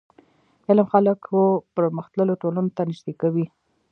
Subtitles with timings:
[0.67, 1.41] علم خلک و
[1.75, 3.45] پرمختللو ټولنو ته نژدي کوي.